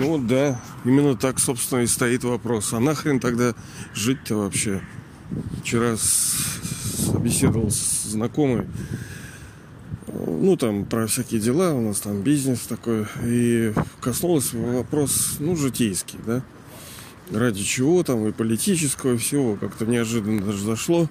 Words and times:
Ну 0.00 0.16
да, 0.16 0.60
именно 0.84 1.16
так, 1.16 1.40
собственно, 1.40 1.80
и 1.80 1.86
стоит 1.88 2.22
вопрос. 2.22 2.72
А 2.72 2.78
нахрен 2.78 3.18
тогда 3.18 3.54
жить-то 3.94 4.36
вообще? 4.36 4.80
Вчера 5.60 5.96
с... 5.96 6.60
беседовал 7.20 7.70
с 7.70 8.04
знакомой, 8.04 8.66
ну, 10.06 10.56
там, 10.56 10.84
про 10.84 11.08
всякие 11.08 11.40
дела, 11.40 11.74
у 11.74 11.80
нас 11.80 11.98
там 12.00 12.22
бизнес 12.22 12.60
такой, 12.60 13.06
и 13.24 13.74
коснулась 14.00 14.52
вопрос, 14.52 15.36
ну, 15.40 15.56
житейский, 15.56 16.18
да, 16.24 16.42
ради 17.32 17.64
чего 17.64 18.04
там 18.04 18.26
и 18.28 18.32
политического, 18.32 19.14
и 19.14 19.18
всего, 19.18 19.56
как-то 19.56 19.84
неожиданно 19.84 20.42
даже 20.42 20.64
зашло. 20.64 21.08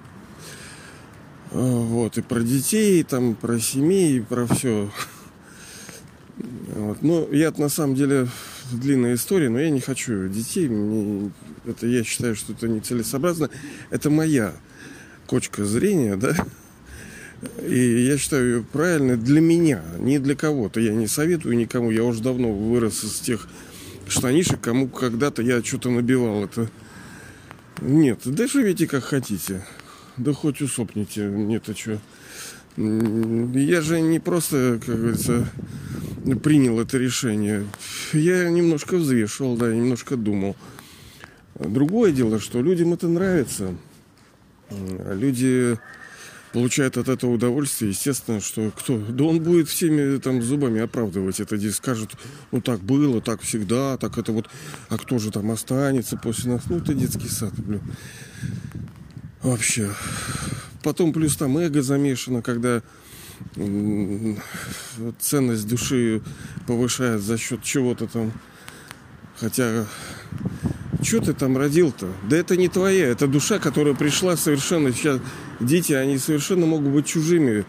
Вот, 1.50 2.16
и 2.16 2.22
про 2.22 2.40
детей, 2.40 3.00
и 3.00 3.04
там, 3.04 3.34
про 3.34 3.58
семей, 3.58 4.18
и 4.18 4.20
про 4.20 4.46
все. 4.46 4.90
Вот. 6.76 7.02
Ну, 7.02 7.28
я 7.32 7.52
на 7.56 7.68
самом 7.68 7.96
деле 7.96 8.28
длинная 8.72 9.14
история, 9.14 9.48
но 9.48 9.58
я 9.58 9.70
не 9.70 9.80
хочу 9.80 10.28
детей. 10.28 10.68
Мне, 10.68 11.30
это 11.64 11.86
я 11.86 12.04
считаю, 12.04 12.34
что 12.36 12.52
это 12.52 12.68
нецелесообразно. 12.68 13.50
Это 13.90 14.10
моя 14.10 14.54
кочка 15.26 15.64
зрения, 15.64 16.16
да. 16.16 16.34
И 17.64 18.04
я 18.04 18.18
считаю 18.18 18.46
ее 18.46 18.62
правильной 18.62 19.16
для 19.16 19.40
меня, 19.40 19.82
не 19.98 20.18
для 20.18 20.34
кого-то. 20.34 20.80
Я 20.80 20.92
не 20.92 21.06
советую 21.06 21.56
никому. 21.56 21.90
Я 21.90 22.04
уже 22.04 22.22
давно 22.22 22.52
вырос 22.52 23.04
из 23.04 23.20
тех 23.20 23.48
штанишек, 24.08 24.60
кому 24.60 24.88
когда-то 24.88 25.42
я 25.42 25.62
что-то 25.62 25.90
набивал. 25.90 26.44
Это 26.44 26.68
нет, 27.80 28.20
да 28.24 28.48
живите 28.48 28.86
как 28.86 29.04
хотите. 29.04 29.64
Да 30.16 30.32
хоть 30.32 30.60
усопните. 30.60 31.26
Нет, 31.26 31.68
а 31.68 31.74
что? 31.74 32.00
Я 32.76 33.80
же 33.82 34.00
не 34.00 34.18
просто, 34.18 34.80
как 34.84 34.96
говорится, 34.96 35.48
принял 36.42 36.80
это 36.80 36.98
решение. 36.98 37.66
Я 38.12 38.48
немножко 38.48 38.96
взвешивал, 38.96 39.56
да, 39.56 39.72
немножко 39.72 40.16
думал. 40.16 40.56
Другое 41.58 42.12
дело, 42.12 42.38
что 42.38 42.62
людям 42.62 42.92
это 42.92 43.08
нравится. 43.08 43.74
Люди 44.70 45.78
получают 46.52 46.96
от 46.96 47.08
этого 47.08 47.32
удовольствие. 47.32 47.90
Естественно, 47.90 48.40
что 48.40 48.70
кто? 48.70 48.98
Да 48.98 49.24
он 49.24 49.40
будет 49.40 49.68
всеми 49.68 50.18
там 50.18 50.42
зубами 50.42 50.80
оправдывать 50.80 51.40
это. 51.40 51.56
Здесь 51.56 51.76
скажет, 51.76 52.10
ну 52.52 52.60
так 52.60 52.80
было, 52.80 53.20
так 53.20 53.40
всегда, 53.42 53.96
так 53.96 54.18
это 54.18 54.32
вот, 54.32 54.48
а 54.88 54.98
кто 54.98 55.18
же 55.18 55.30
там 55.30 55.50
останется 55.50 56.16
после 56.16 56.52
нас? 56.52 56.62
Ну 56.68 56.78
это 56.78 56.94
детский 56.94 57.28
сад, 57.28 57.52
блин. 57.56 57.82
Вообще. 59.42 59.90
Потом 60.82 61.12
плюс 61.12 61.36
там 61.36 61.58
эго 61.58 61.82
замешано, 61.82 62.42
когда 62.42 62.82
ценность 65.18 65.68
души 65.68 66.22
повышает 66.66 67.20
за 67.20 67.38
счет 67.38 67.62
чего-то 67.62 68.06
там. 68.06 68.32
Хотя, 69.38 69.86
что 71.02 71.20
ты 71.20 71.32
там 71.32 71.56
родил-то? 71.56 72.08
Да 72.28 72.36
это 72.36 72.56
не 72.56 72.68
твоя, 72.68 73.06
это 73.06 73.26
душа, 73.26 73.58
которая 73.58 73.94
пришла 73.94 74.36
совершенно 74.36 74.92
сейчас. 74.92 75.20
Дети, 75.60 75.92
они 75.92 76.18
совершенно 76.18 76.66
могут 76.66 76.92
быть 76.92 77.06
чужими 77.06 77.64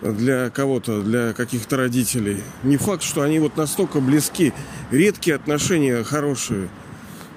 для 0.00 0.50
кого-то, 0.50 1.02
для 1.02 1.32
каких-то 1.32 1.76
родителей. 1.76 2.42
Не 2.62 2.76
факт, 2.76 3.02
что 3.02 3.22
они 3.22 3.38
вот 3.38 3.56
настолько 3.56 4.00
близки. 4.00 4.52
Редкие 4.90 5.36
отношения 5.36 6.02
хорошие. 6.02 6.68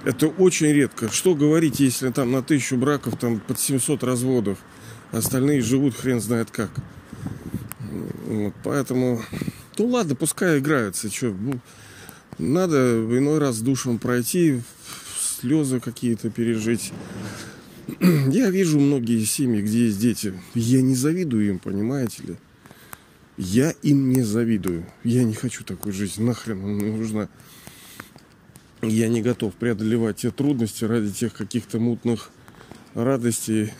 Это 0.03 0.27
очень 0.27 0.67
редко. 0.67 1.11
Что 1.11 1.33
говорить, 1.33 1.79
если 1.79 2.09
там 2.09 2.31
на 2.31 2.43
тысячу 2.43 2.77
браков 2.77 3.17
там 3.17 3.39
под 3.39 3.59
700 3.59 4.03
разводов? 4.03 4.59
Остальные 5.11 5.61
живут 5.61 5.95
хрен 5.95 6.19
знает 6.19 6.51
как. 6.51 6.69
Вот, 8.27 8.53
поэтому, 8.63 9.21
ну 9.77 9.87
ладно, 9.87 10.15
пускай 10.15 10.59
играются. 10.59 11.09
Что, 11.09 11.27
ну, 11.27 11.59
надо 12.37 13.05
иной 13.17 13.39
раз 13.39 13.61
душем 13.61 13.99
пройти, 13.99 14.61
слезы 15.39 15.79
какие-то 15.79 16.29
пережить. 16.29 16.91
Я 17.99 18.49
вижу 18.49 18.79
многие 18.79 19.23
семьи, 19.25 19.61
где 19.61 19.85
есть 19.85 19.99
дети. 19.99 20.33
Я 20.53 20.81
не 20.81 20.95
завидую 20.95 21.47
им, 21.47 21.59
понимаете 21.59 22.23
ли? 22.23 22.35
Я 23.37 23.71
им 23.83 24.09
не 24.09 24.23
завидую. 24.23 24.85
Я 25.03 25.23
не 25.23 25.33
хочу 25.33 25.63
такой 25.63 25.91
жизни. 25.91 26.23
Нахрен 26.23 26.57
мне 26.57 26.91
нужна. 26.91 27.29
Я 28.81 29.07
не 29.07 29.21
готов 29.21 29.53
преодолевать 29.55 30.17
те 30.17 30.31
трудности 30.31 30.85
ради 30.85 31.11
тех 31.11 31.33
каких-то 31.33 31.79
мутных 31.79 32.29
радостей, 32.93 33.73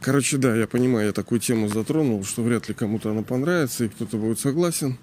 Короче, 0.00 0.36
да, 0.38 0.54
я 0.54 0.66
понимаю, 0.68 1.06
я 1.06 1.12
такую 1.12 1.40
тему 1.40 1.68
затронул, 1.68 2.24
что 2.24 2.42
вряд 2.42 2.68
ли 2.68 2.74
кому-то 2.74 3.10
она 3.10 3.22
понравится, 3.22 3.84
и 3.84 3.88
кто-то 3.88 4.16
будет 4.16 4.38
согласен. 4.38 4.96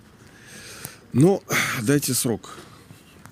Но 1.12 1.44
дайте 1.82 2.14
срок, 2.14 2.58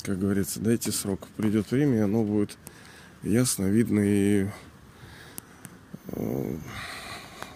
как 0.04 0.20
говорится, 0.20 0.60
дайте 0.60 0.92
срок. 0.92 1.28
Придет 1.38 1.72
время, 1.72 1.98
и 1.98 2.02
оно 2.02 2.24
будет 2.24 2.58
ясно, 3.24 3.66
видно, 3.66 4.02
и 4.04 4.48
э, 6.08 6.58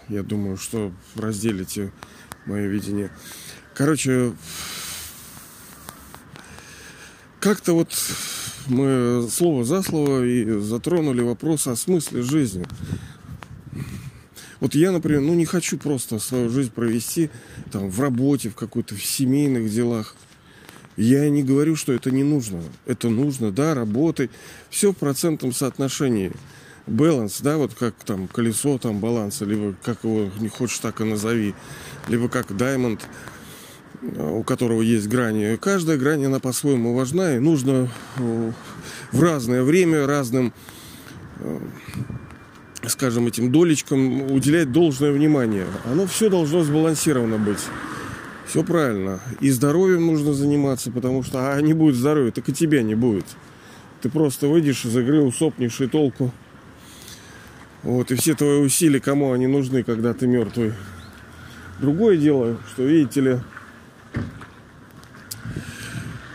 я 0.07 0.23
думаю, 0.23 0.57
что 0.57 0.93
разделите 1.15 1.91
мое 2.45 2.67
видение. 2.67 3.11
Короче, 3.73 4.33
как-то 7.41 7.73
вот 7.73 7.93
мы 8.67 9.27
слово 9.29 9.63
за 9.63 9.81
слово 9.81 10.25
и 10.25 10.59
затронули 10.59 11.21
вопрос 11.21 11.67
о 11.67 11.75
смысле 11.75 12.21
жизни. 12.21 12.65
Вот 14.59 14.75
я, 14.75 14.91
например, 14.91 15.21
ну 15.21 15.33
не 15.33 15.45
хочу 15.45 15.77
просто 15.77 16.19
свою 16.19 16.49
жизнь 16.49 16.71
провести 16.71 17.29
там 17.71 17.89
в 17.89 17.99
работе, 18.01 18.49
в 18.49 18.55
какой-то 18.55 18.95
в 18.95 19.03
семейных 19.03 19.71
делах. 19.71 20.15
Я 20.95 21.29
не 21.29 21.43
говорю, 21.43 21.75
что 21.75 21.93
это 21.93 22.09
не 22.09 22.23
нужно. 22.23 22.63
Это 22.87 23.09
нужно, 23.09 23.51
да, 23.51 23.75
работать. 23.75 24.31
Все 24.69 24.91
в 24.91 24.97
процентном 24.97 25.53
соотношении. 25.53 26.31
Баланс, 26.87 27.41
да, 27.41 27.57
вот 27.57 27.73
как 27.75 27.93
там 28.05 28.27
колесо 28.27 28.77
там 28.77 28.99
баланса, 28.99 29.45
либо 29.45 29.75
как 29.83 30.03
его 30.03 30.31
не 30.39 30.47
хочешь, 30.47 30.79
так 30.79 31.01
и 31.01 31.03
назови. 31.03 31.53
Либо 32.07 32.29
как 32.29 32.55
даймонд, 32.55 33.05
у 34.01 34.41
которого 34.41 34.81
есть 34.81 35.07
грани. 35.07 35.57
Каждая 35.57 35.97
грань, 35.97 36.25
она 36.25 36.39
по-своему 36.39 36.95
важна 36.95 37.35
и 37.35 37.39
нужно 37.39 37.91
э, 38.17 38.51
в 39.11 39.21
разное 39.21 39.63
время 39.63 40.07
разным 40.07 40.53
э, 41.39 41.59
скажем, 42.89 43.27
этим 43.27 43.51
долечкам 43.51 44.31
уделять 44.31 44.71
должное 44.71 45.11
внимание. 45.11 45.65
Оно 45.85 46.05
все 46.05 46.29
должно 46.29 46.63
сбалансировано 46.63 47.37
быть. 47.37 47.59
Все 48.45 48.63
правильно. 48.63 49.19
И 49.41 49.49
здоровьем 49.49 50.05
нужно 50.05 50.33
заниматься, 50.33 50.91
потому 50.91 51.23
что 51.23 51.53
а 51.53 51.61
не 51.61 51.73
будет 51.73 51.95
здоровья, 51.95 52.31
так 52.31 52.47
и 52.49 52.53
тебя 52.53 52.83
не 52.83 52.95
будет. 52.95 53.25
Ты 54.01 54.09
просто 54.09 54.47
выйдешь 54.47 54.85
из 54.85 54.95
игры, 54.95 55.21
усопнешь 55.21 55.81
и 55.81 55.87
толку. 55.87 56.31
Вот, 57.83 58.11
и 58.11 58.15
все 58.15 58.35
твои 58.35 58.59
усилия, 58.59 58.99
кому 58.99 59.31
они 59.31 59.47
нужны, 59.47 59.83
когда 59.83 60.13
ты 60.13 60.27
мертвый. 60.27 60.73
Другое 61.79 62.17
дело, 62.17 62.57
что, 62.71 62.83
видите 62.83 63.21
ли, 63.21 63.39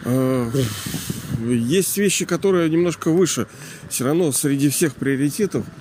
э, 0.04 0.50
есть 1.40 1.96
вещи, 1.98 2.24
которые 2.24 2.68
немножко 2.68 3.10
выше. 3.10 3.46
Все 3.88 4.04
равно 4.04 4.32
среди 4.32 4.70
всех 4.70 4.94
приоритетов– 4.94 5.64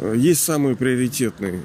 есть 0.00 0.42
самые 0.42 0.76
приоритетные. 0.76 1.62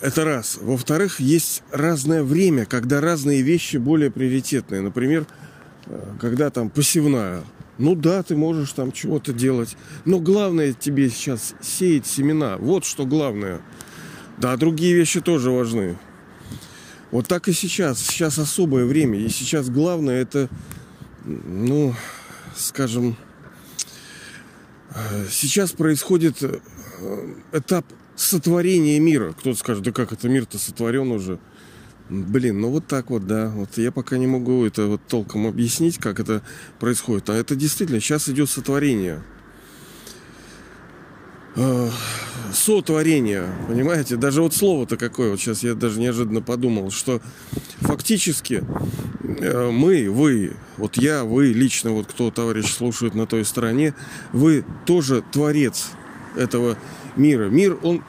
Это 0.00 0.24
раз. 0.24 0.58
Во-вторых, 0.60 1.20
есть 1.20 1.62
разное 1.70 2.24
время, 2.24 2.66
когда 2.66 3.00
разные 3.00 3.42
вещи 3.42 3.76
более 3.76 4.10
приоритетные. 4.10 4.80
Например, 4.80 5.26
э, 5.86 6.16
когда 6.20 6.50
там 6.50 6.70
посевная. 6.70 7.44
Ну 7.78 7.94
да, 7.94 8.24
ты 8.24 8.34
можешь 8.34 8.72
там 8.72 8.90
чего-то 8.90 9.32
делать. 9.32 9.76
Но 10.04 10.18
главное 10.18 10.72
тебе 10.72 11.08
сейчас 11.08 11.54
сеять 11.60 12.06
семена. 12.06 12.56
Вот 12.58 12.84
что 12.84 13.06
главное. 13.06 13.60
Да, 14.38 14.56
другие 14.56 14.94
вещи 14.94 15.20
тоже 15.20 15.52
важны. 15.52 15.96
Вот 17.12 17.28
так 17.28 17.46
и 17.46 17.52
сейчас. 17.52 18.00
Сейчас 18.00 18.38
особое 18.38 18.86
время. 18.86 19.20
И 19.20 19.28
сейчас 19.28 19.70
главное 19.70 20.20
это, 20.20 20.48
ну, 21.24 21.94
скажем, 22.56 23.16
Сейчас 25.30 25.72
происходит 25.72 26.42
э, 26.42 26.58
этап 27.52 27.86
сотворения 28.16 28.98
мира. 29.00 29.32
Кто-то 29.32 29.58
скажет, 29.58 29.82
да 29.82 29.92
как 29.92 30.12
это 30.12 30.28
мир-то 30.28 30.58
сотворен 30.58 31.10
уже. 31.10 31.38
Блин, 32.10 32.60
ну 32.60 32.70
вот 32.70 32.86
так 32.86 33.10
вот, 33.10 33.26
да. 33.26 33.48
Вот 33.48 33.78
я 33.78 33.90
пока 33.90 34.18
не 34.18 34.26
могу 34.26 34.64
это 34.64 34.86
вот 34.86 35.00
толком 35.08 35.46
объяснить, 35.46 35.98
как 35.98 36.20
это 36.20 36.42
происходит. 36.78 37.30
А 37.30 37.34
это 37.34 37.56
действительно 37.56 38.00
сейчас 38.00 38.28
идет 38.28 38.50
сотворение. 38.50 39.22
Э, 42.52 42.54
сотворение, 42.54 43.46
понимаете? 43.68 44.16
Даже 44.16 44.42
вот 44.42 44.54
слово-то 44.54 44.96
какое, 44.96 45.30
вот 45.30 45.40
сейчас 45.40 45.62
я 45.62 45.74
даже 45.74 46.00
неожиданно 46.00 46.42
подумал, 46.42 46.90
что 46.90 47.20
фактически 47.80 48.62
э, 49.22 49.70
мы, 49.70 50.10
вы, 50.10 50.52
вот 50.76 50.96
я, 50.96 51.24
вы 51.24 51.46
лично, 51.48 51.92
вот 51.92 52.06
кто 52.06 52.30
товарищ 52.30 52.66
слушает 52.66 53.14
на 53.14 53.26
той 53.26 53.44
стороне, 53.44 53.94
вы 54.32 54.64
тоже 54.86 55.22
творец 55.32 55.90
этого 56.36 56.76
мира. 57.16 57.48
Мир, 57.48 57.78
он 57.82 58.02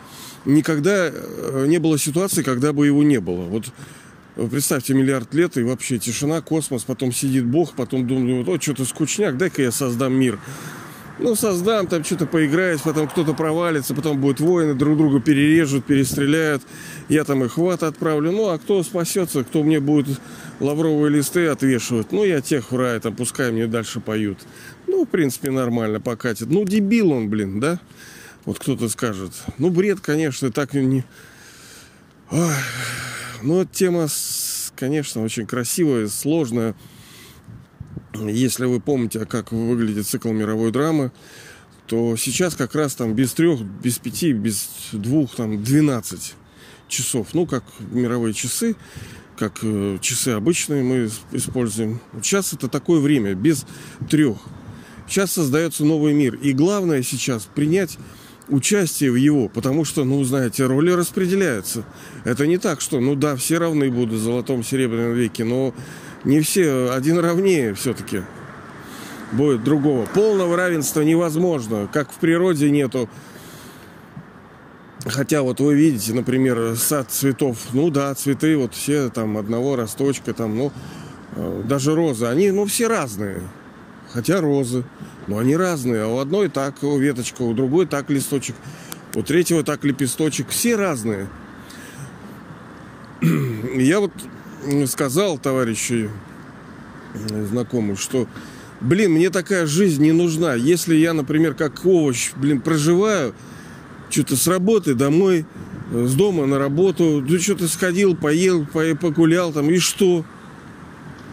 никогда 0.46 1.10
э, 1.12 1.66
не 1.68 1.80
было 1.80 1.98
ситуации, 1.98 2.44
когда 2.44 2.74
бы 2.74 2.86
его 2.86 3.04
не 3.04 3.20
было. 3.20 3.44
Вот 3.44 3.66
Представьте, 4.36 4.96
миллиард 4.96 5.32
лет 5.36 5.58
и 5.58 5.62
вообще 5.62 6.00
тишина, 6.00 6.42
космос, 6.42 6.84
потом 6.86 7.12
сидит 7.14 7.46
Бог, 7.46 7.74
потом 7.74 8.08
думает, 8.08 8.50
о, 8.50 8.60
что-то 8.60 8.84
скучняк, 8.84 9.38
дай-ка 9.38 9.62
я 9.62 9.72
создам 9.72 10.14
мир. 10.14 10.40
Ну, 11.20 11.36
создам, 11.36 11.86
там 11.88 12.04
что-то 12.04 12.26
поиграюсь, 12.26 12.82
потом 12.82 13.08
кто-то 13.08 13.34
провалится, 13.34 13.94
потом 13.94 14.20
будут 14.20 14.40
войны, 14.40 14.74
друг 14.74 14.98
друга 14.98 15.22
перережут, 15.22 15.86
перестреляют. 15.86 16.64
Я 17.08 17.24
там 17.24 17.44
их 17.44 17.58
в 17.58 17.70
ад 17.70 17.84
отправлю. 17.84 18.32
Ну, 18.32 18.50
а 18.50 18.58
кто 18.58 18.82
спасется, 18.82 19.44
кто 19.44 19.64
мне 19.64 19.80
будет 19.80 20.20
лавровые 20.60 21.12
листы 21.12 21.48
отвешивать? 21.48 22.12
Ну, 22.12 22.24
я 22.24 22.42
тех 22.42 22.72
в 22.72 22.76
рай, 22.76 23.00
там, 23.00 23.16
пускай 23.16 23.52
мне 23.52 23.68
дальше 23.68 24.00
поют. 24.00 24.40
Ну, 24.88 25.06
в 25.06 25.08
принципе, 25.08 25.52
нормально 25.52 26.02
покатит. 26.02 26.50
Ну, 26.50 26.66
дебил 26.66 27.12
он, 27.12 27.30
блин, 27.30 27.60
да? 27.60 27.80
Вот 28.46 28.58
кто-то 28.58 28.90
скажет. 28.90 29.34
Ну, 29.60 29.70
бред, 29.70 30.00
конечно, 30.00 30.52
так 30.52 30.74
не... 30.74 31.06
Ой. 32.32 32.56
Ну, 33.44 33.66
тема, 33.66 34.08
конечно, 34.76 35.24
очень 35.24 35.46
красивая, 35.46 36.08
сложная. 36.08 36.74
Если 38.16 38.66
вы 38.66 38.80
помните, 38.80 39.26
как 39.26 39.52
выглядит 39.52 40.08
цикл 40.08 40.30
мировой 40.32 40.72
драмы, 40.72 41.12
то 41.88 42.16
сейчас 42.16 42.56
как 42.56 42.76
раз 42.76 42.96
там 42.96 43.14
без 43.14 43.34
трех, 43.34 43.62
без 43.62 43.98
пяти, 43.98 44.34
без 44.34 44.70
двух, 44.92 45.36
там, 45.36 45.64
двенадцать 45.64 46.36
часов. 46.88 47.34
Ну, 47.34 47.46
как 47.46 47.64
мировые 47.92 48.34
часы, 48.34 48.76
как 49.38 49.60
э, 49.64 49.98
часы 50.00 50.30
обычные 50.30 50.84
мы 50.84 51.10
используем. 51.32 52.00
Сейчас 52.22 52.54
это 52.54 52.68
такое 52.68 53.00
время, 53.00 53.34
без 53.34 53.66
трех. 54.10 54.38
Сейчас 55.08 55.32
создается 55.34 55.84
новый 55.84 56.14
мир. 56.14 56.36
И 56.36 56.54
главное 56.54 57.04
сейчас 57.04 57.48
принять 57.54 57.98
участие 58.48 59.12
в 59.12 59.16
его, 59.16 59.50
потому 59.50 59.86
что, 59.86 60.04
ну, 60.04 60.24
знаете, 60.24 60.66
роли 60.66 60.92
распределяются. 60.92 61.86
Это 62.26 62.46
не 62.48 62.58
так, 62.58 62.82
что, 62.82 63.00
ну 63.00 63.16
да, 63.16 63.36
все 63.36 63.58
равны 63.58 63.90
будут 63.90 64.20
в 64.20 64.24
золотом 64.24 64.64
серебряном 64.64 65.14
веке, 65.14 65.44
но 65.44 65.74
не 66.24 66.40
все, 66.40 66.92
один 66.92 67.20
равнее 67.20 67.74
все-таки 67.74 68.24
будет 69.34 69.64
другого. 69.64 70.06
Полного 70.06 70.56
равенства 70.56 71.02
невозможно, 71.02 71.90
как 71.92 72.12
в 72.12 72.16
природе 72.16 72.70
нету. 72.70 73.10
Хотя 75.06 75.42
вот 75.42 75.60
вы 75.60 75.76
видите, 75.76 76.14
например, 76.14 76.78
сад 76.78 77.12
цветов, 77.12 77.58
ну 77.74 77.90
да, 77.90 78.14
цветы 78.16 78.56
вот 78.56 78.74
все 78.74 79.10
там 79.10 79.38
одного 79.38 79.76
росточка, 79.76 80.34
там, 80.34 80.56
ну, 80.58 80.72
э, 81.36 81.64
даже 81.66 81.94
розы, 81.94 82.26
они, 82.26 82.52
ну, 82.52 82.66
все 82.66 82.88
разные. 82.88 83.42
Хотя 84.14 84.40
розы, 84.40 84.86
но 85.28 85.40
они 85.40 85.58
разные. 85.58 86.04
А 86.04 86.08
у 86.08 86.20
одной 86.20 86.48
так 86.48 86.82
веточка, 86.84 87.42
у 87.42 87.54
другой 87.54 87.86
так 87.86 88.10
листочек, 88.10 88.56
у 89.16 89.24
третьего 89.24 89.64
так 89.64 89.84
лепесточек. 89.84 90.48
Все 90.50 90.76
разные. 90.78 91.28
Я 93.76 94.00
вот 94.00 94.12
сказал 94.88 95.38
товарищу 95.38 96.10
э, 97.14 97.46
знакомому, 97.46 97.96
что, 97.96 98.28
блин, 98.82 99.12
мне 99.12 99.30
такая 99.30 99.66
жизнь 99.66 100.04
не 100.04 100.12
нужна. 100.12 100.56
Если 100.56 100.96
я, 100.96 101.14
например, 101.14 101.54
как 101.54 101.86
овощ, 101.86 102.32
блин, 102.36 102.62
проживаю, 102.62 103.34
что-то 104.10 104.36
с 104.36 104.48
работы 104.48 104.94
домой, 104.94 105.46
э, 105.92 106.06
с 106.06 106.14
дома 106.14 106.46
на 106.46 106.60
работу, 106.60 107.24
ты 107.28 107.40
что-то 107.40 107.68
сходил, 107.68 108.16
поел, 108.16 108.66
погулял 108.66 109.52
там, 109.52 109.70
и 109.70 109.78
что? 109.80 110.26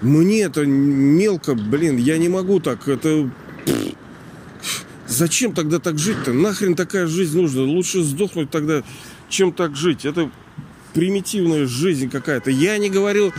Мне 0.03 0.43
это 0.43 0.65
мелко, 0.65 1.55
блин, 1.55 1.97
я 1.99 2.19
не 2.19 2.29
могу 2.29 2.61
так, 2.61 2.89
это... 2.89 3.31
Зачем 5.07 5.53
тогда 5.53 5.81
так 5.81 5.99
жить-то? 5.99 6.33
Нахрен 6.33 6.77
такая 6.77 7.09
жизнь 7.09 7.37
нужна? 7.37 7.63
Лучше 7.63 8.03
сдохнуть 8.03 8.49
тогда, 8.49 8.85
чем 9.29 9.53
так 9.53 9.75
жить. 9.75 10.05
Это 10.05 10.31
примитивная 10.93 11.67
жизнь 11.67 12.11
какая-то. 12.11 12.51
Я 12.51 12.79
не 12.79 12.91
говорил 12.91 13.33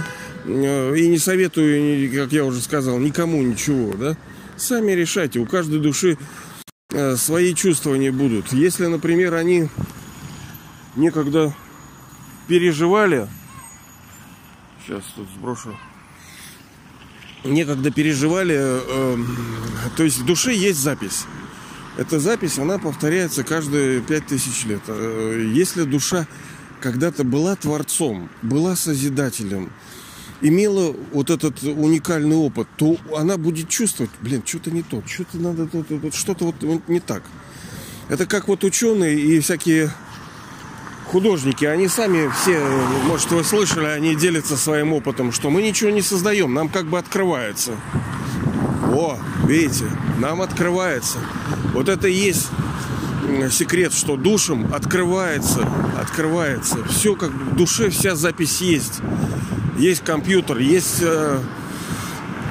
э, 0.45 0.98
и 0.98 1.07
не 1.07 1.18
советую, 1.18 2.12
как 2.13 2.31
я 2.31 2.45
уже 2.45 2.62
сказал, 2.62 2.98
никому 3.00 3.42
ничего, 3.42 3.94
да? 3.94 4.18
Сами 4.57 4.92
решайте, 4.92 5.39
у 5.39 5.45
каждой 5.45 5.80
души 5.80 6.18
э, 6.92 7.15
свои 7.15 7.53
чувствования 7.53 8.12
будут. 8.12 8.53
Если, 8.53 8.86
например, 8.86 9.33
они 9.33 9.69
некогда 10.95 11.56
переживали, 12.48 13.27
сейчас 14.86 15.03
тут 15.15 15.27
сброшу, 15.36 15.77
некогда 17.44 17.92
переживали, 17.92 18.57
э, 18.57 19.18
то 19.98 20.03
есть 20.03 20.19
в 20.19 20.25
душе 20.25 20.53
есть 20.53 20.80
запись. 20.80 21.25
Эта 21.98 22.19
запись, 22.19 22.57
она 22.57 22.77
повторяется 22.77 23.44
каждые 23.44 24.01
пять 24.01 24.25
тысяч 24.25 24.63
лет. 24.65 24.81
Если 24.88 25.83
душа 25.83 26.25
когда-то 26.81 27.24
была 27.24 27.56
творцом, 27.56 28.30
была 28.42 28.75
созидателем, 28.75 29.72
имела 30.42 30.94
вот 31.13 31.30
этот 31.30 31.62
уникальный 31.63 32.36
опыт, 32.36 32.68
то 32.75 32.98
она 33.16 33.38
будет 33.38 33.69
чувствовать, 33.69 34.12
блин, 34.22 34.44
что-то 34.45 34.72
не 34.72 34.81
то, 34.81 35.01
что-то 35.06 35.38
надо, 35.38 35.69
что-то 36.12 36.45
вот 36.45 36.89
не 36.89 37.00
так. 37.00 37.24
Это 38.10 38.25
как 38.25 38.48
вот 38.48 38.63
ученые 38.63 39.18
и 39.19 39.39
всякие 39.39 39.92
художники, 41.06 41.66
они 41.66 41.88
сами 41.88 42.30
все, 42.42 42.60
может, 43.06 43.31
вы 43.31 43.44
слышали, 43.44 43.86
они 43.86 44.16
делятся 44.16 44.57
своим 44.57 44.92
опытом, 44.94 45.31
что 45.31 45.50
мы 45.50 45.62
ничего 45.62 45.92
не 45.92 46.01
создаем, 46.01 46.54
нам 46.54 46.68
как 46.68 46.88
бы 46.88 46.98
открывается. 46.98 47.74
О, 48.94 49.18
видите, 49.45 49.86
нам 50.18 50.42
открывается. 50.42 51.19
Вот 51.74 51.88
это 51.88 52.07
и 52.07 52.13
есть 52.13 52.50
секрет, 53.51 53.94
что 53.94 54.18
душам 54.18 54.74
открывается, 54.74 55.68
открывается. 56.00 56.83
Все 56.86 57.16
как 57.16 57.31
в 57.31 57.56
душе, 57.56 57.89
вся 57.89 58.16
запись 58.16 58.62
есть. 58.62 59.01
Есть 59.78 60.04
компьютер, 60.04 60.57
есть 60.57 61.01
э, 61.01 61.39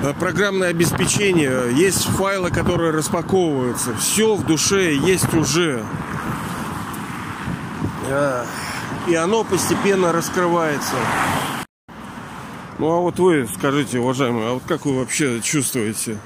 э, 0.03 0.15
программное 0.19 0.69
обеспечение, 0.69 1.73
есть 1.75 2.05
файлы, 2.05 2.51
которые 2.51 2.93
распаковываются. 2.93 3.95
Все 3.97 4.35
в 4.35 4.45
душе 4.47 4.95
есть 4.95 5.33
уже. 5.35 5.85
Э, 8.09 8.45
и 9.09 9.15
оно 9.15 9.45
постепенно 9.45 10.13
раскрывается. 10.13 10.95
Ну 12.79 12.91
а 12.91 13.01
вот 13.01 13.19
вы 13.19 13.47
скажите, 13.55 13.99
уважаемые, 13.99 14.49
а 14.49 14.53
вот 14.55 14.63
как 14.67 14.87
вы 14.87 14.99
вообще 14.99 15.41
чувствуете? 15.43 16.19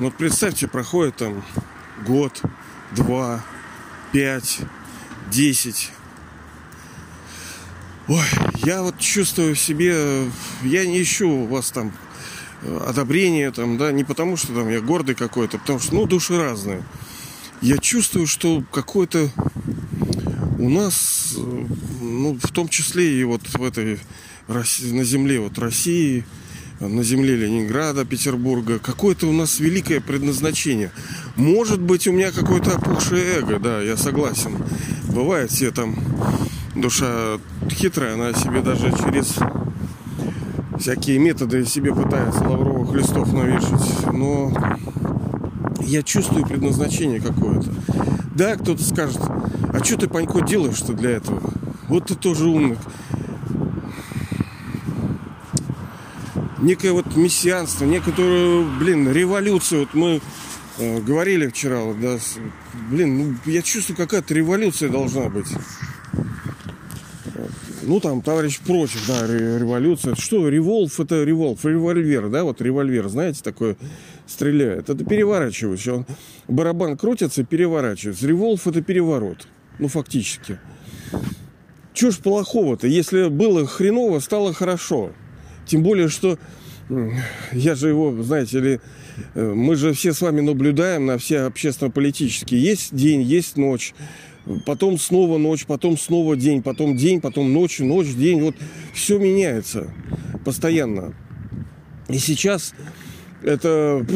Вот 0.00 0.14
представьте, 0.14 0.66
проходит 0.66 1.16
там 1.16 1.42
год, 2.04 2.42
два, 2.90 3.40
5, 4.16 4.60
10. 5.30 5.90
Ой, 8.08 8.24
я 8.64 8.82
вот 8.82 8.98
чувствую 8.98 9.54
в 9.54 9.58
себе, 9.58 10.24
я 10.62 10.86
не 10.86 11.02
ищу 11.02 11.28
у 11.28 11.46
вас 11.46 11.70
там 11.70 11.92
э, 12.62 12.78
одобрения, 12.88 13.50
там, 13.50 13.76
да, 13.76 13.92
не 13.92 14.04
потому 14.04 14.38
что 14.38 14.54
там 14.54 14.70
я 14.70 14.80
гордый 14.80 15.14
какой-то, 15.14 15.58
потому 15.58 15.80
что, 15.80 15.94
ну, 15.96 16.06
души 16.06 16.34
разные. 16.40 16.82
Я 17.60 17.76
чувствую, 17.76 18.26
что 18.26 18.64
какой-то 18.72 19.28
у 20.58 20.70
нас, 20.70 21.34
э, 21.36 21.66
ну, 22.00 22.38
в 22.42 22.52
том 22.52 22.70
числе 22.70 23.20
и 23.20 23.22
вот 23.24 23.42
в 23.46 23.62
этой 23.62 24.00
на 24.48 25.04
земле 25.04 25.40
вот 25.40 25.58
России, 25.58 26.24
на 26.80 27.02
земле 27.02 27.36
Ленинграда, 27.36 28.04
Петербурга. 28.04 28.78
Какое-то 28.78 29.26
у 29.26 29.32
нас 29.32 29.60
великое 29.60 30.00
предназначение. 30.00 30.90
Может 31.36 31.80
быть, 31.80 32.06
у 32.06 32.12
меня 32.12 32.32
какое-то 32.32 32.76
опухшее 32.76 33.38
эго, 33.38 33.58
да, 33.58 33.80
я 33.80 33.96
согласен. 33.96 34.56
Бывает 35.08 35.50
все 35.50 35.70
там 35.70 35.96
душа 36.74 37.38
хитрая, 37.70 38.14
она 38.14 38.32
себе 38.34 38.60
даже 38.60 38.92
через 38.92 39.34
всякие 40.78 41.18
методы 41.18 41.64
себе 41.64 41.94
пытается 41.94 42.44
лавровых 42.44 42.94
листов 42.94 43.32
навешать. 43.32 44.12
Но 44.12 44.52
я 45.80 46.02
чувствую 46.02 46.46
предназначение 46.46 47.20
какое-то. 47.20 47.70
Да, 48.34 48.56
кто-то 48.56 48.84
скажет, 48.84 49.20
а 49.72 49.82
что 49.82 49.96
ты, 49.96 50.08
Панько, 50.08 50.42
делаешь-то 50.42 50.92
для 50.92 51.12
этого? 51.12 51.40
Вот 51.88 52.06
ты 52.06 52.14
тоже 52.14 52.46
умный. 52.46 52.76
Некое 56.58 56.92
вот 56.92 57.16
мессианство, 57.16 57.84
некоторую, 57.84 58.66
блин, 58.78 59.10
революцию. 59.10 59.80
Вот 59.80 59.94
мы 59.94 60.20
э, 60.78 61.00
говорили 61.00 61.48
вчера, 61.48 61.80
вот, 61.80 62.00
да, 62.00 62.18
блин, 62.90 63.18
ну, 63.18 63.34
я 63.50 63.62
чувствую, 63.62 63.96
какая-то 63.96 64.34
революция 64.34 64.88
должна 64.88 65.28
быть. 65.28 65.48
Ну, 67.82 68.00
там, 68.00 68.20
товарищ 68.20 68.58
против, 68.60 69.06
да, 69.06 69.26
революция. 69.26 70.16
Что, 70.16 70.48
револв, 70.48 70.98
это 70.98 71.22
револв, 71.22 71.64
револьвер, 71.64 72.28
да, 72.28 72.42
вот 72.42 72.60
револьвер, 72.60 73.08
знаете, 73.08 73.42
такое 73.44 73.76
стреляет. 74.26 74.90
Это 74.90 75.04
переворачивается. 75.04 75.94
Он, 75.94 76.06
барабан 76.48 76.96
крутится, 76.96 77.44
переворачивается. 77.44 78.26
Револв 78.26 78.66
это 78.66 78.82
переворот. 78.82 79.46
Ну, 79.78 79.86
фактически. 79.88 80.58
Чего 81.94 82.10
ж 82.10 82.18
плохого-то? 82.18 82.88
Если 82.88 83.28
было 83.28 83.66
хреново, 83.66 84.18
стало 84.18 84.52
хорошо. 84.52 85.12
Тем 85.66 85.82
более, 85.82 86.08
что 86.08 86.38
я 87.52 87.74
же 87.74 87.88
его, 87.88 88.22
знаете 88.22 88.60
ли, 88.60 88.80
э, 89.34 89.52
мы 89.52 89.74
же 89.74 89.92
все 89.92 90.12
с 90.12 90.20
вами 90.20 90.40
наблюдаем 90.40 91.06
на 91.06 91.18
все 91.18 91.40
общественно-политические. 91.40 92.62
Есть 92.62 92.94
день, 92.94 93.22
есть 93.22 93.56
ночь, 93.56 93.92
потом 94.64 94.98
снова 94.98 95.38
ночь, 95.38 95.66
потом 95.66 95.98
снова 95.98 96.36
день, 96.36 96.62
потом 96.62 96.96
день, 96.96 97.20
потом 97.20 97.52
ночь, 97.52 97.80
ночь, 97.80 98.14
день. 98.14 98.40
Вот 98.40 98.54
все 98.94 99.18
меняется. 99.18 99.92
постоянно. 100.44 101.12
И 102.08 102.18
сейчас 102.18 102.72
это, 103.42 104.06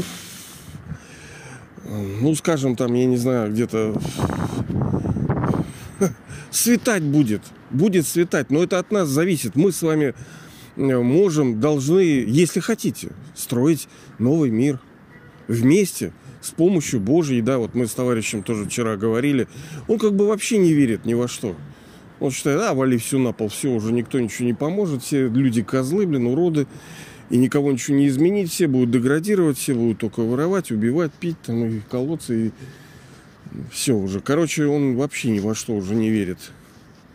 ну, 1.85 2.35
скажем, 2.37 2.76
там, 2.76 2.95
я 2.95 3.04
не 3.07 3.16
знаю, 3.16 3.50
где-то 3.50 4.00
светать 6.52 7.02
будет. 7.02 7.42
Будет 7.71 8.07
светать, 8.07 8.50
но 8.50 8.62
это 8.62 8.78
от 8.78 8.92
нас 8.92 9.09
зависит. 9.09 9.57
Мы 9.57 9.73
с 9.73 9.83
вами 9.83 10.14
можем, 10.77 11.61
должны, 11.61 12.25
если 12.27 12.61
хотите, 12.61 13.11
строить 13.35 13.89
новый 14.19 14.50
мир 14.50 14.79
вместе 15.49 16.12
с 16.41 16.50
помощью 16.50 17.00
Божьей, 17.00 17.43
да, 17.43 17.59
вот 17.59 17.75
мы 17.75 17.87
с 17.87 17.93
товарищем 17.93 18.43
тоже 18.43 18.65
вчера 18.65 18.97
говорили, 18.97 19.49
он 19.89 19.99
как 19.99 20.15
бы 20.15 20.27
вообще 20.27 20.59
не 20.59 20.73
верит 20.73 21.05
ни 21.05 21.15
во 21.15 21.29
что. 21.29 21.55
Он 22.19 22.31
считает, 22.31 22.61
а, 22.62 22.75
вали 22.75 22.99
все 22.99 23.19
на 23.19 23.33
пол, 23.33 23.49
все, 23.49 23.71
уже 23.71 23.93
никто 23.93 24.21
ничего 24.21 24.47
не 24.47 24.55
поможет, 24.55 25.03
все 25.03 25.29
люди 25.29 25.62
козлы, 25.62 26.07
блин, 26.07 26.27
уроды, 26.27 26.67
и 27.31 27.37
никого 27.37 27.73
ничего 27.73 27.97
не 27.97 28.09
изменить, 28.09 28.50
все 28.50 28.67
будут 28.67 28.91
деградировать, 28.91 29.57
все 29.59 29.75
будут 29.75 29.99
только 29.99 30.21
воровать, 30.21 30.71
убивать, 30.71 31.12
пить, 31.12 31.41
там, 31.43 31.65
и 31.65 31.81
колоться, 31.91 32.35
и 32.35 32.50
все 33.71 33.95
уже. 33.95 34.21
Короче, 34.21 34.67
он 34.67 34.97
вообще 34.97 35.31
ни 35.31 35.41
во 35.41 35.55
что 35.55 35.75
уже 35.75 35.95
не 35.95 36.11
верит. 36.11 36.53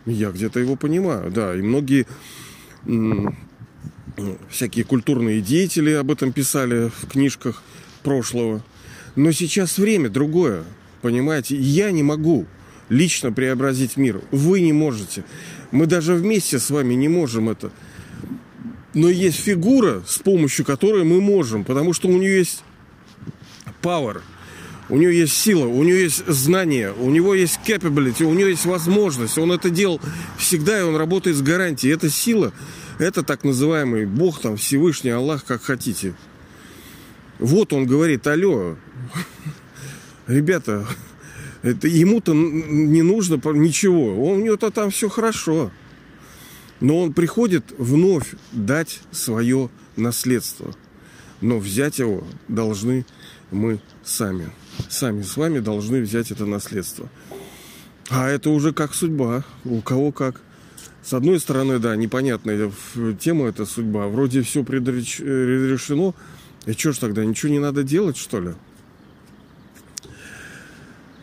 Я 0.06 0.30
где-то 0.30 0.60
его 0.60 0.76
понимаю, 0.76 1.30
да, 1.30 1.54
и 1.54 1.62
многие 1.62 2.06
всякие 4.50 4.84
культурные 4.84 5.40
деятели 5.40 5.92
об 5.92 6.10
этом 6.10 6.32
писали 6.32 6.90
в 6.90 7.08
книжках 7.08 7.62
прошлого. 8.02 8.64
Но 9.14 9.32
сейчас 9.32 9.78
время 9.78 10.08
другое, 10.08 10.64
понимаете? 11.02 11.56
Я 11.56 11.90
не 11.90 12.02
могу 12.02 12.46
лично 12.88 13.32
преобразить 13.32 13.96
мир. 13.96 14.20
Вы 14.30 14.60
не 14.60 14.72
можете. 14.72 15.24
Мы 15.70 15.86
даже 15.86 16.14
вместе 16.14 16.58
с 16.58 16.70
вами 16.70 16.94
не 16.94 17.08
можем 17.08 17.48
это. 17.48 17.70
Но 18.94 19.10
есть 19.10 19.38
фигура, 19.38 20.02
с 20.06 20.18
помощью 20.18 20.64
которой 20.64 21.04
мы 21.04 21.20
можем, 21.20 21.64
потому 21.64 21.92
что 21.92 22.08
у 22.08 22.16
нее 22.16 22.38
есть 22.38 22.62
power, 23.82 24.22
у 24.88 24.96
нее 24.96 25.18
есть 25.18 25.34
сила, 25.34 25.66
у 25.66 25.82
нее 25.82 26.04
есть 26.04 26.26
знания, 26.26 26.92
у 26.92 27.10
него 27.10 27.34
есть 27.34 27.60
capability, 27.66 28.24
у 28.24 28.32
него 28.32 28.48
есть 28.48 28.64
возможность. 28.64 29.36
Он 29.36 29.52
это 29.52 29.68
делал 29.68 30.00
всегда, 30.38 30.80
и 30.80 30.82
он 30.82 30.96
работает 30.96 31.36
с 31.36 31.42
гарантией. 31.42 31.92
Эта 31.92 32.08
сила, 32.08 32.52
это 32.98 33.22
так 33.22 33.44
называемый 33.44 34.06
Бог, 34.06 34.40
там, 34.40 34.56
Всевышний, 34.56 35.10
Аллах, 35.10 35.44
как 35.44 35.62
хотите. 35.62 36.14
Вот 37.38 37.72
он 37.72 37.86
говорит, 37.86 38.26
алло, 38.26 38.76
ребята, 40.26 40.86
это 41.62 41.88
ему-то 41.88 42.32
не 42.32 43.02
нужно 43.02 43.40
ничего. 43.54 44.32
У 44.32 44.36
него-то 44.36 44.70
там 44.70 44.90
все 44.90 45.08
хорошо. 45.08 45.70
Но 46.80 47.00
он 47.00 47.12
приходит 47.12 47.64
вновь 47.78 48.34
дать 48.52 49.00
свое 49.10 49.70
наследство. 49.96 50.74
Но 51.40 51.58
взять 51.58 51.98
его 51.98 52.26
должны 52.48 53.04
мы 53.50 53.80
сами. 54.04 54.50
Сами 54.88 55.22
с 55.22 55.36
вами 55.36 55.60
должны 55.60 56.00
взять 56.00 56.30
это 56.30 56.46
наследство. 56.46 57.08
А 58.10 58.28
это 58.28 58.50
уже 58.50 58.72
как 58.72 58.94
судьба. 58.94 59.44
У 59.64 59.80
кого 59.80 60.12
как. 60.12 60.40
С 61.06 61.14
одной 61.14 61.38
стороны, 61.38 61.78
да, 61.78 61.94
непонятная 61.94 62.72
тема 63.20 63.46
это 63.46 63.64
судьба. 63.64 64.08
Вроде 64.08 64.42
все 64.42 64.64
предрешено. 64.64 66.16
И 66.66 66.72
что 66.72 66.90
ж 66.90 66.98
тогда, 66.98 67.24
ничего 67.24 67.52
не 67.52 67.60
надо 67.60 67.84
делать, 67.84 68.16
что 68.16 68.40
ли? 68.40 68.54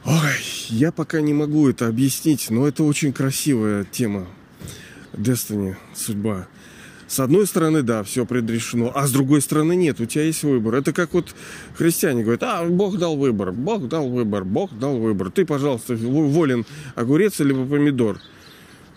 Ой, 0.06 0.40
я 0.70 0.94
пока 0.94 1.20
не 1.20 1.34
могу 1.34 1.68
это 1.68 1.90
объяснить, 1.90 2.50
но 2.50 2.66
это 2.66 2.86
очень 2.86 3.12
красивая 3.12 3.84
тема. 3.84 4.25
Destiny, 5.12 5.75
судьба. 5.94 6.48
С 7.10 7.20
одной 7.20 7.46
стороны, 7.46 7.82
да, 7.82 8.04
все 8.04 8.25
предрешено, 8.25 8.90
а 8.96 9.06
с 9.06 9.12
другой 9.12 9.42
стороны 9.42 9.75
нет, 9.75 10.00
у 10.00 10.06
тебя 10.06 10.24
есть 10.24 10.44
выбор. 10.44 10.75
Это 10.75 10.94
как 10.94 11.13
вот 11.13 11.36
христиане 11.75 12.24
говорят, 12.24 12.44
а, 12.44 12.63
Бог 12.63 12.98
дал 12.98 13.18
выбор, 13.18 13.52
Бог 13.52 13.90
дал 13.90 14.08
выбор, 14.08 14.46
Бог 14.46 14.72
дал 14.80 14.98
выбор. 14.98 15.30
Ты, 15.30 15.46
пожалуйста, 15.46 15.94
волен 15.96 16.66
огурец 16.96 17.42
или 17.42 17.52
помидор. 17.52 18.22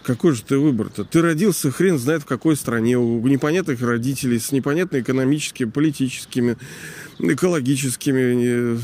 Какой 0.06 0.34
же 0.34 0.44
ты 0.44 0.56
выбор-то? 0.56 1.02
Ты 1.02 1.20
родился 1.20 1.72
хрен 1.72 1.98
знает 1.98 2.22
в 2.22 2.26
какой 2.26 2.54
стране, 2.54 2.96
у 2.96 3.26
непонятных 3.26 3.82
родителей, 3.82 4.38
с 4.38 4.52
непонятными 4.52 5.02
экономическими, 5.02 5.68
политическими, 5.68 6.56
экологическими 7.18 8.78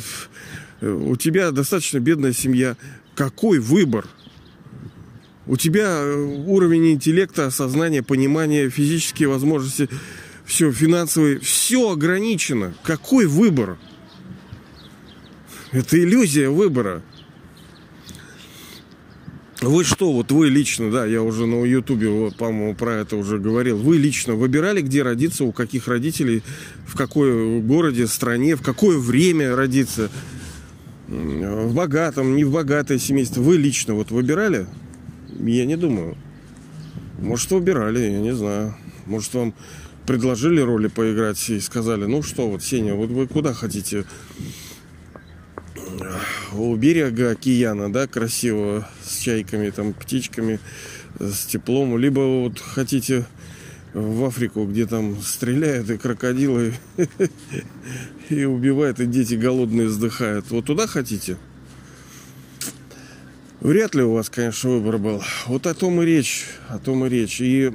у 0.80 1.14
тебя 1.14 1.52
достаточно 1.52 2.00
бедная 2.00 2.32
семья. 2.32 2.76
Какой 3.14 3.60
выбор? 3.60 4.08
У 5.46 5.56
тебя 5.56 6.00
э, 6.02 6.16
уровень 6.16 6.94
интеллекта, 6.94 7.52
сознания, 7.52 8.02
понимания, 8.02 8.68
физические 8.68 9.28
возможности, 9.28 9.88
все 10.44 10.72
финансовые, 10.72 11.38
все 11.38 11.92
ограничено. 11.92 12.74
Какой 12.82 13.26
выбор? 13.26 13.78
Это 15.70 16.02
иллюзия 16.02 16.48
выбора. 16.48 17.00
Вы 19.62 19.84
что, 19.84 20.12
вот 20.12 20.32
вы 20.32 20.48
лично, 20.48 20.90
да, 20.90 21.06
я 21.06 21.22
уже 21.22 21.46
на 21.46 21.64
Ютубе, 21.64 22.08
вот, 22.08 22.36
по-моему, 22.36 22.74
про 22.74 22.96
это 22.96 23.16
уже 23.16 23.38
говорил. 23.38 23.78
Вы 23.78 23.96
лично 23.96 24.34
выбирали, 24.34 24.82
где 24.82 25.02
родиться, 25.02 25.44
у 25.44 25.52
каких 25.52 25.86
родителей, 25.86 26.42
в 26.84 26.96
какой 26.96 27.60
городе, 27.60 28.08
стране, 28.08 28.56
в 28.56 28.62
какое 28.62 28.98
время 28.98 29.54
родиться? 29.54 30.10
в 31.12 31.74
богатом, 31.74 32.36
не 32.36 32.44
в 32.44 32.52
богатое 32.52 32.98
семейство. 32.98 33.42
Вы 33.42 33.56
лично 33.56 33.94
вот 33.94 34.10
выбирали? 34.10 34.66
Я 35.40 35.66
не 35.66 35.76
думаю. 35.76 36.16
Может, 37.18 37.50
выбирали, 37.50 38.00
я 38.00 38.20
не 38.20 38.34
знаю. 38.34 38.74
Может, 39.06 39.34
вам 39.34 39.54
предложили 40.06 40.60
роли 40.60 40.88
поиграть 40.88 41.50
и 41.50 41.60
сказали, 41.60 42.06
ну 42.06 42.22
что, 42.22 42.48
вот, 42.48 42.62
Сеня, 42.62 42.94
вот 42.94 43.10
вы 43.10 43.26
куда 43.26 43.52
хотите? 43.52 44.04
У 46.52 46.74
берега 46.76 47.30
океана, 47.30 47.92
да, 47.92 48.06
красиво, 48.06 48.88
с 49.02 49.18
чайками, 49.18 49.70
там, 49.70 49.92
птичками, 49.92 50.60
с 51.18 51.46
теплом. 51.46 51.96
Либо 51.98 52.20
вот 52.20 52.58
хотите 52.58 53.26
в 53.94 54.24
Африку, 54.24 54.64
где 54.64 54.86
там 54.86 55.20
стреляют 55.20 55.90
и 55.90 55.98
крокодилы 55.98 56.74
и 58.28 58.44
убивают, 58.44 59.00
и 59.00 59.06
дети 59.06 59.34
голодные 59.34 59.88
вздыхают. 59.88 60.50
Вот 60.50 60.66
туда 60.66 60.86
хотите? 60.86 61.36
Вряд 63.60 63.94
ли 63.94 64.02
у 64.02 64.14
вас, 64.14 64.28
конечно, 64.28 64.70
выбор 64.70 64.98
был. 64.98 65.22
Вот 65.46 65.66
о 65.68 65.74
том 65.74 66.02
и 66.02 66.04
речь, 66.04 66.46
о 66.68 66.78
том 66.78 67.06
и 67.06 67.08
речь. 67.08 67.40
И, 67.40 67.72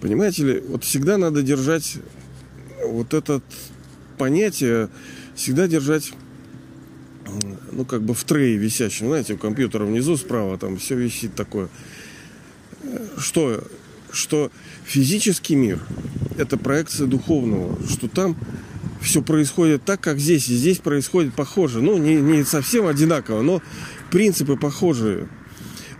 понимаете 0.00 0.44
ли, 0.44 0.60
вот 0.60 0.84
всегда 0.84 1.18
надо 1.18 1.42
держать 1.42 1.98
вот 2.86 3.12
это 3.12 3.42
понятие, 4.16 4.88
всегда 5.34 5.66
держать, 5.66 6.12
ну, 7.78 7.84
как 7.84 8.02
бы 8.02 8.12
в 8.12 8.24
трее 8.24 8.56
висящем. 8.56 9.06
Знаете, 9.06 9.34
у 9.34 9.38
компьютера 9.38 9.84
внизу 9.84 10.16
справа 10.16 10.58
там 10.58 10.78
все 10.78 10.96
висит 10.96 11.36
такое. 11.36 11.68
Что 13.16 13.62
что 14.10 14.50
физический 14.84 15.54
мир– 15.54 15.80
это 16.38 16.56
проекция 16.56 17.06
духовного, 17.06 17.78
что 17.88 18.08
там 18.08 18.36
все 19.00 19.22
происходит 19.22 19.84
так, 19.84 20.00
как 20.00 20.18
здесь, 20.18 20.48
и 20.48 20.56
здесь 20.56 20.78
происходит 20.78 21.34
похоже. 21.34 21.80
Ну, 21.80 21.98
не, 21.98 22.16
не 22.16 22.42
совсем 22.42 22.86
одинаково, 22.86 23.42
но 23.42 23.62
принципы 24.10 24.56
похожие. 24.56 25.28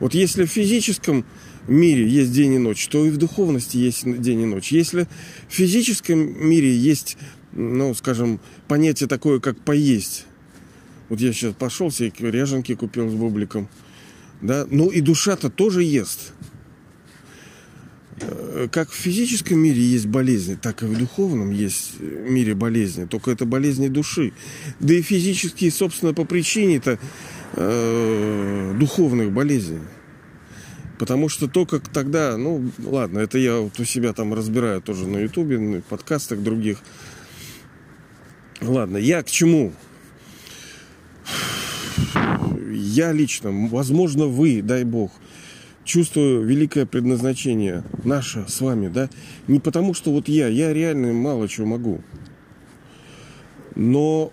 Вот 0.01 0.15
если 0.15 0.47
в 0.47 0.51
физическом 0.51 1.25
мире 1.69 2.09
есть 2.09 2.33
день 2.33 2.55
и 2.55 2.59
ночь, 2.59 2.89
то 2.89 3.05
и 3.05 3.11
в 3.11 3.19
духовности 3.19 3.77
есть 3.77 4.03
день 4.21 4.41
и 4.41 4.47
ночь. 4.47 4.73
Если 4.73 5.07
в 5.49 5.53
физическом 5.53 6.19
мире 6.19 6.75
есть, 6.75 7.19
ну, 7.53 7.95
скажем, 7.95 8.41
понятие 8.67 9.09
такое, 9.09 9.39
как 9.39 9.61
поесть. 9.61 10.25
Вот 11.09 11.21
я 11.21 11.33
сейчас 11.33 11.55
пошел, 11.55 11.91
себе 11.91 12.13
ряженки 12.19 12.75
купил 12.75 13.09
с 13.09 13.15
бубликом. 13.15 13.69
Да? 14.41 14.67
Ну 14.71 14.89
и 14.89 15.01
душа-то 15.01 15.51
тоже 15.51 15.83
ест. 15.83 16.33
Э, 18.21 18.69
как 18.71 18.91
в 18.91 18.95
физическом 18.95 19.59
мире 19.59 19.81
есть 19.81 20.07
болезни, 20.07 20.55
так 20.55 20.83
и 20.83 20.87
в 20.87 20.99
духовном 20.99 21.51
есть 21.51 22.01
мире 22.01 22.55
болезни. 22.55 23.07
Только 23.07 23.31
это 23.31 23.47
болезни 23.47 23.89
души. 23.89 24.33
Да 24.81 24.95
и 24.95 25.03
физические, 25.03 25.71
собственно, 25.71 26.15
по 26.15 26.25
причине-то 26.25 26.99
э, 27.55 28.77
духовных 28.79 29.33
болезней. 29.33 29.81
Потому 30.99 31.29
что 31.29 31.47
только 31.47 31.79
тогда, 31.79 32.37
ну, 32.37 32.71
ладно, 32.79 33.21
это 33.21 33.39
я 33.39 33.59
вот 33.59 33.79
у 33.79 33.85
себя 33.85 34.13
там 34.13 34.35
разбираю 34.35 34.83
тоже 34.83 35.07
на 35.07 35.19
ютубе, 35.19 35.59
на 35.59 35.81
подкастах 35.81 36.43
других. 36.43 36.79
Ладно, 38.61 38.97
я 38.97 39.23
к 39.23 39.31
чему? 39.31 39.73
Я 42.99 43.13
лично, 43.13 43.53
возможно, 43.69 44.27
вы, 44.27 44.61
дай 44.61 44.83
бог, 44.83 45.13
чувствую 45.85 46.45
великое 46.45 46.85
предназначение 46.85 47.85
наше 48.03 48.45
с 48.49 48.61
вами, 48.61 48.89
да, 48.89 49.09
не 49.47 49.61
потому 49.61 49.95
что 49.95 50.11
вот 50.11 50.27
я, 50.27 50.49
я 50.49 50.73
реально 50.73 51.13
мало 51.13 51.47
чего 51.47 51.69
могу. 51.69 52.01
Но 53.77 54.33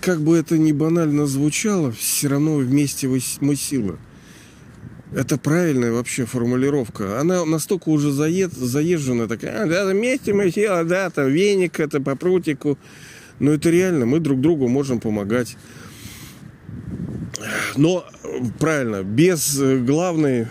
как 0.00 0.22
бы 0.22 0.38
это 0.38 0.56
ни 0.56 0.72
банально 0.72 1.26
звучало, 1.26 1.92
все 1.92 2.28
равно 2.28 2.56
вместе 2.56 3.06
мы 3.06 3.54
сила. 3.54 3.98
Это 5.12 5.36
правильная 5.36 5.92
вообще 5.92 6.24
формулировка. 6.24 7.20
Она 7.20 7.44
настолько 7.44 7.90
уже 7.90 8.12
заед, 8.12 8.50
заезжена 8.54 9.28
такая, 9.28 9.64
а, 9.64 9.66
да, 9.66 9.84
вместе 9.84 10.32
мы 10.32 10.50
села, 10.50 10.84
да, 10.84 11.10
там 11.10 11.28
веник, 11.28 11.80
это 11.80 12.00
по 12.00 12.16
прутику. 12.16 12.78
Но 13.40 13.52
это 13.52 13.68
реально, 13.68 14.06
мы 14.06 14.20
друг 14.20 14.40
другу 14.40 14.68
можем 14.68 15.00
помогать. 15.00 15.58
Но, 17.76 18.04
правильно, 18.58 19.02
без 19.02 19.58
главной 19.60 20.46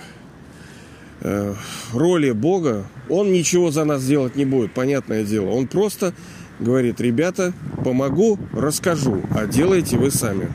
э, 1.22 1.56
роли 1.94 2.32
Бога 2.32 2.86
он 3.10 3.32
ничего 3.32 3.72
за 3.72 3.86
нас 3.86 4.06
делать 4.06 4.36
не 4.36 4.46
будет, 4.46 4.74
понятное 4.74 5.24
дело. 5.24 5.50
Он 5.50 5.68
просто 5.68 6.14
говорит, 6.60 7.02
ребята, 7.02 7.54
помогу, 7.84 8.40
расскажу, 8.54 9.22
а 9.32 9.46
делайте 9.46 9.98
вы 9.98 10.12
сами. 10.12 10.50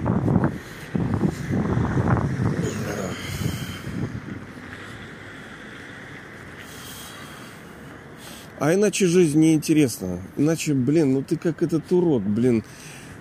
А 8.59 8.75
иначе 8.75 9.07
жизнь 9.07 9.41
неинтересна. 9.41 10.21
Иначе, 10.37 10.75
блин, 10.75 11.15
ну 11.15 11.23
ты 11.23 11.37
как 11.37 11.63
этот 11.63 11.91
урод, 11.91 12.23
блин. 12.23 12.63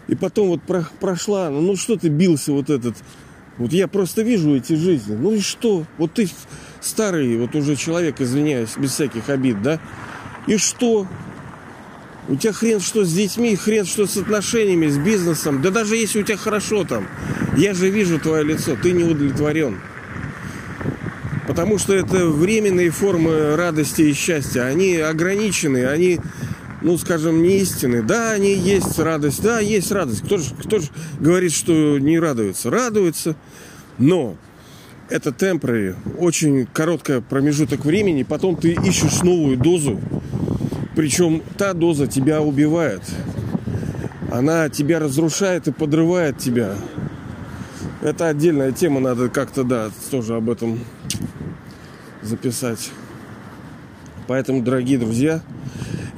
И 0.10 0.16
потом 0.16 0.50
вот 0.50 0.62
про, 0.64 0.86
прошла, 1.00 1.50
ну 1.50 1.76
что 1.78 1.96
ты 1.96 2.10
бился 2.10 2.52
вот 2.52 2.70
этот. 2.70 2.96
Вот 3.60 3.74
я 3.74 3.90
просто 3.90 4.22
вижу 4.22 4.56
эти 4.56 4.74
жизни. 4.74 5.16
Ну 5.16 5.34
и 5.34 5.42
что? 5.42 5.86
Вот 5.98 6.14
ты 6.14 6.30
старый, 6.80 7.38
вот 7.38 7.54
уже 7.56 7.76
человек, 7.76 8.22
извиняюсь, 8.22 8.78
без 8.78 8.92
всяких 8.94 9.28
обид, 9.30 9.62
да? 9.62 9.80
И 10.48 10.58
что? 10.58 11.06
У 12.30 12.36
тебя 12.38 12.54
хрен 12.54 12.80
что 12.80 13.04
с 13.04 13.14
детьми, 13.14 13.56
хрен 13.58 13.86
что 13.86 14.08
с 14.08 14.16
отношениями, 14.16 14.88
с 14.88 14.98
бизнесом. 14.98 15.62
Да 15.62 15.72
даже 15.72 15.98
если 15.98 16.22
у 16.22 16.24
тебя 16.24 16.38
хорошо 16.38 16.86
там, 16.86 17.06
я 17.58 17.74
же 17.74 17.90
вижу 17.90 18.18
твое 18.18 18.46
лицо, 18.46 18.78
ты 18.82 18.94
не 18.94 19.04
удовлетворен. 19.04 19.80
Потому 21.46 21.80
что 21.80 21.94
это 21.94 22.28
временные 22.28 22.92
формы 22.92 23.58
радости 23.58 24.04
и 24.04 24.14
счастья. 24.14 24.62
Они 24.62 24.98
ограничены, 24.98 25.88
они, 25.88 26.22
ну, 26.82 26.98
скажем, 26.98 27.44
не 27.44 27.58
истины. 27.58 28.02
Да, 28.02 28.32
они 28.32 28.54
есть 28.54 28.98
радость, 29.00 29.42
да, 29.42 29.60
есть 29.60 29.92
радость. 29.92 30.22
Кто 30.22 30.38
же, 30.38 30.54
кто 30.56 30.80
же 30.80 30.88
говорит, 31.20 31.52
что 31.52 32.00
не 32.00 32.20
радуется? 32.20 32.70
Радуется, 32.70 33.36
но 33.98 34.38
это 35.10 35.32
темпори, 35.32 35.96
очень 36.18 36.68
короткий 36.68 37.22
промежуток 37.22 37.84
времени, 37.84 38.24
потом 38.24 38.56
ты 38.56 38.74
ищешь 38.74 39.24
новую 39.24 39.58
дозу, 39.58 40.00
причем 40.96 41.42
та 41.58 41.74
доза 41.74 42.08
тебя 42.08 42.42
убивает. 42.42 43.02
Она 44.32 44.70
тебя 44.70 45.00
разрушает 45.00 45.68
и 45.68 45.72
подрывает 45.72 46.38
тебя. 46.38 46.76
Это 48.02 48.28
отдельная 48.28 48.72
тема, 48.72 49.00
надо 49.00 49.30
как-то, 49.30 49.64
да, 49.64 49.90
тоже 50.12 50.36
об 50.36 50.50
этом 50.50 50.80
записать. 52.22 52.92
Поэтому, 54.28 54.62
дорогие 54.62 55.00
друзья, 55.00 55.42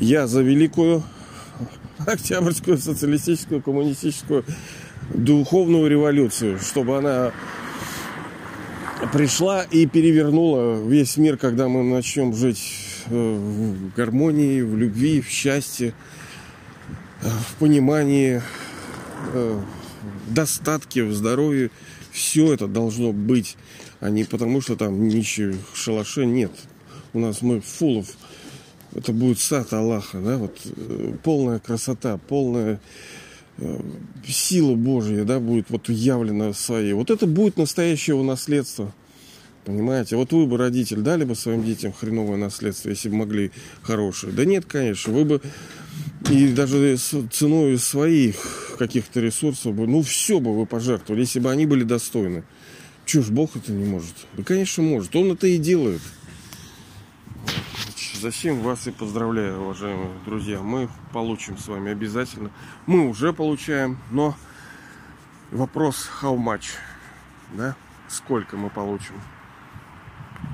я 0.02 0.28
за 0.28 0.42
великую 0.42 1.04
Октябрьскую 2.00 2.80
социалистическую 2.80 3.62
коммунистическую 3.62 4.44
духовную 5.14 5.88
революцию, 5.88 6.60
чтобы 6.60 6.98
она 6.98 7.32
пришла 9.14 9.64
и 9.64 9.86
перевернула 9.86 10.84
весь 10.84 11.18
мир, 11.18 11.38
когда 11.38 11.68
мы 11.68 11.84
начнем 11.84 12.34
жить 12.34 12.64
э, 13.08 13.14
в 13.14 13.94
гармонии, 13.96 14.62
в 14.62 14.76
любви, 14.76 15.22
в 15.22 15.30
счастье, 15.30 15.94
в 17.22 17.56
понимании, 17.60 18.42
э, 19.34 19.60
в 20.26 20.34
достатке, 20.34 21.04
в 21.04 21.14
здоровье. 21.14 21.70
Все 22.12 22.54
это 22.54 22.68
должно 22.68 23.14
быть, 23.14 23.58
а 24.00 24.10
не 24.10 24.24
потому, 24.24 24.62
что 24.62 24.76
там 24.76 25.08
нищие 25.08 25.56
шалаши 25.76 26.26
нет. 26.26 26.52
У 27.14 27.20
нас 27.20 27.44
мы 27.44 27.62
фулов. 27.62 28.08
Это 28.94 29.14
будет 29.14 29.40
сад 29.40 29.72
Аллаха, 29.74 30.20
да, 30.20 30.38
вот 30.38 30.58
полная 31.24 31.60
красота, 31.60 32.18
полная 32.28 32.80
сила 34.28 34.76
Божья, 34.76 35.24
да, 35.24 35.40
будет 35.40 35.70
вот 35.70 35.90
явлена 35.90 36.54
своей. 36.54 36.94
Вот 36.94 37.12
это 37.12 37.28
будет 37.28 37.58
настоящее 37.58 38.22
наследство. 38.22 38.94
Понимаете? 39.64 40.16
Вот 40.16 40.34
вы 40.34 40.48
бы, 40.48 40.58
родитель, 40.58 41.02
дали 41.02 41.24
бы 41.24 41.36
своим 41.36 41.64
детям 41.64 41.94
хреновое 41.94 42.38
наследство, 42.38 42.90
если 42.90 43.10
бы 43.10 43.18
могли 43.18 43.52
хорошее. 43.84 44.34
Да 44.34 44.44
нет, 44.44 44.66
конечно. 44.66 45.14
Вы 45.14 45.24
бы 45.24 45.42
и 46.32 46.48
даже 46.48 46.98
ценой 46.98 47.78
своих 47.78 48.76
каких-то 48.80 49.20
ресурсов 49.20 49.76
бы, 49.76 49.86
ну, 49.86 50.02
все 50.02 50.40
бы 50.40 50.58
вы 50.58 50.66
пожертвовали, 50.66 51.22
если 51.22 51.40
бы 51.40 51.52
они 51.52 51.68
были 51.68 51.84
достойны. 51.84 52.44
Чего 53.06 53.24
ж 53.24 53.30
Бог 53.30 53.56
это 53.56 53.72
не 53.72 53.86
может? 53.86 54.16
Да, 54.36 54.44
конечно, 54.44 54.82
может. 54.82 55.16
Он 55.16 55.34
это 55.34 55.46
и 55.46 55.58
делает. 55.58 56.02
Зачем 58.22 58.62
вас 58.62 58.86
и 58.86 58.92
поздравляю, 58.92 59.64
уважаемые 59.64 60.12
друзья. 60.26 60.60
Мы 60.60 60.90
получим 61.12 61.58
с 61.58 61.68
вами 61.68 61.92
обязательно. 61.92 62.52
Мы 62.86 63.10
уже 63.10 63.34
получаем, 63.34 63.98
но 64.12 64.36
вопрос 65.50 66.08
how 66.22 66.38
much, 66.38 66.66
да? 67.52 67.76
Сколько 68.08 68.58
мы 68.58 68.70
получим? 68.70 69.16